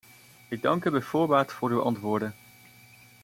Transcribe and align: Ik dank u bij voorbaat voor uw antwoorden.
Ik 0.49 0.61
dank 0.61 0.85
u 0.85 0.89
bij 0.89 1.01
voorbaat 1.01 1.53
voor 1.53 1.69
uw 1.69 1.81
antwoorden. 1.81 2.35